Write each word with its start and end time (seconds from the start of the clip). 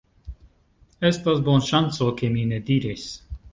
Estas 1.09 1.45
bonŝanco, 1.51 2.09
ke 2.23 2.33
mi 2.39 2.49
ne 2.55 2.61
diris: 2.73 3.09